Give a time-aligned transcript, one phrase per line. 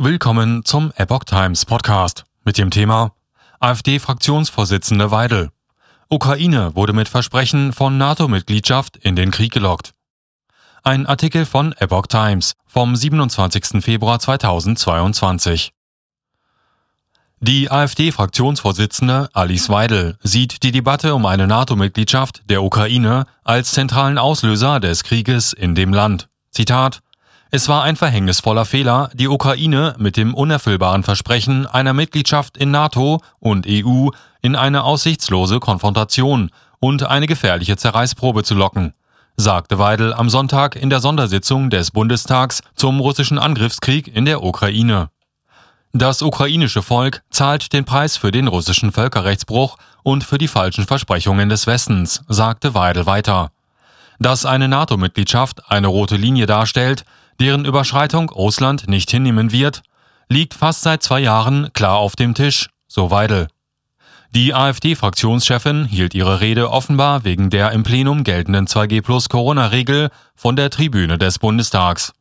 [0.00, 3.16] Willkommen zum Epoch Times Podcast mit dem Thema
[3.58, 5.50] AfD-Fraktionsvorsitzende Weidel.
[6.08, 9.94] Ukraine wurde mit Versprechen von NATO-Mitgliedschaft in den Krieg gelockt.
[10.84, 13.82] Ein Artikel von Epoch Times vom 27.
[13.82, 15.72] Februar 2022.
[17.40, 24.78] Die AfD-Fraktionsvorsitzende Alice Weidel sieht die Debatte um eine NATO-Mitgliedschaft der Ukraine als zentralen Auslöser
[24.78, 26.28] des Krieges in dem Land.
[26.52, 27.00] Zitat
[27.50, 33.22] es war ein verhängnisvoller Fehler, die Ukraine mit dem unerfüllbaren Versprechen einer Mitgliedschaft in NATO
[33.38, 34.10] und EU
[34.42, 38.92] in eine aussichtslose Konfrontation und eine gefährliche Zerreißprobe zu locken,
[39.36, 45.08] sagte Weidel am Sonntag in der Sondersitzung des Bundestags zum russischen Angriffskrieg in der Ukraine.
[45.94, 51.48] Das ukrainische Volk zahlt den Preis für den russischen Völkerrechtsbruch und für die falschen Versprechungen
[51.48, 53.52] des Westens, sagte Weidel weiter.
[54.18, 57.04] Dass eine NATO-Mitgliedschaft eine rote Linie darstellt,
[57.40, 59.82] deren Überschreitung Russland nicht hinnehmen wird,
[60.28, 63.48] liegt fast seit zwei Jahren klar auf dem Tisch, so Weidel.
[64.34, 70.54] Die AfD-Fraktionschefin hielt ihre Rede offenbar wegen der im Plenum geltenden 2G plus Corona-Regel von
[70.54, 72.12] der Tribüne des Bundestags.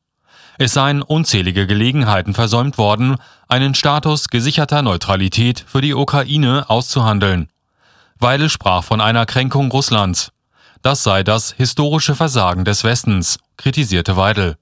[0.58, 7.50] Es seien unzählige Gelegenheiten versäumt worden, einen Status gesicherter Neutralität für die Ukraine auszuhandeln.
[8.20, 10.32] Weidel sprach von einer Kränkung Russlands.
[10.82, 14.56] Das sei das historische Versagen des Westens, kritisierte Weidel.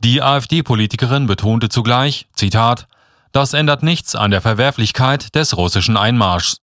[0.00, 2.86] Die AfD-Politikerin betonte zugleich, Zitat,
[3.32, 6.58] das ändert nichts an der Verwerflichkeit des russischen Einmarschs.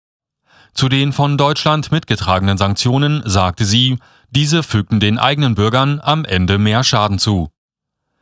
[0.74, 6.58] Zu den von Deutschland mitgetragenen Sanktionen sagte sie, diese fügten den eigenen Bürgern am Ende
[6.58, 7.50] mehr Schaden zu.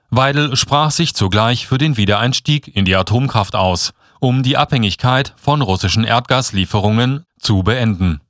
[0.09, 5.61] Weidel sprach sich zugleich für den Wiedereinstieg in die Atomkraft aus, um die Abhängigkeit von
[5.61, 8.21] russischen Erdgaslieferungen zu beenden.